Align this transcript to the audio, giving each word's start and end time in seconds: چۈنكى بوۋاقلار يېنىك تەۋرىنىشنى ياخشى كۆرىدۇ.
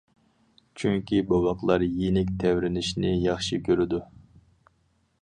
چۈنكى 0.83 1.19
بوۋاقلار 1.33 1.85
يېنىك 1.89 2.33
تەۋرىنىشنى 2.45 3.15
ياخشى 3.29 3.63
كۆرىدۇ. 3.69 4.05